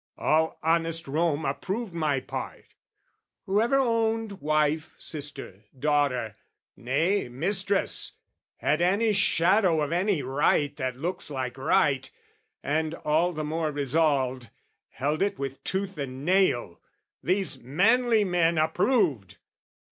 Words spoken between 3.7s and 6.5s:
owned wife, sister, daughter,